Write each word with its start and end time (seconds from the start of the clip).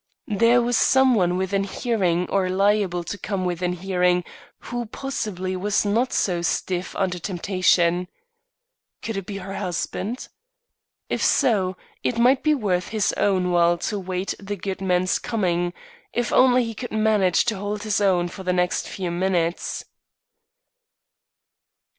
There 0.25 0.63
was 0.63 0.77
some 0.77 1.13
one 1.13 1.37
within 1.37 1.63
hearing 1.63 2.27
or 2.31 2.49
liable 2.49 3.03
to 3.03 3.19
come 3.19 3.45
within 3.45 3.73
hearing, 3.73 4.23
who 4.61 4.87
possibly 4.87 5.55
was 5.55 5.85
not 5.85 6.11
so 6.11 6.41
stiff 6.41 6.95
under 6.95 7.19
temptation. 7.19 8.07
Could 9.03 9.15
it 9.15 9.27
be 9.27 9.37
her 9.37 9.53
husband? 9.53 10.27
If 11.07 11.23
so, 11.23 11.77
it 12.01 12.17
might 12.17 12.41
be 12.41 12.55
worth 12.55 12.87
his 12.87 13.13
own 13.15 13.51
while 13.51 13.77
to 13.77 13.97
await 13.97 14.33
the 14.39 14.55
good 14.55 14.81
man's 14.81 15.19
coming, 15.19 15.71
if 16.13 16.33
only 16.33 16.63
he 16.63 16.73
could 16.73 16.91
manage 16.91 17.45
to 17.45 17.57
hold 17.57 17.83
his 17.83 18.01
own 18.01 18.27
for 18.27 18.41
the 18.41 18.53
next 18.53 18.87
few 18.89 19.11
minutes. 19.11 19.85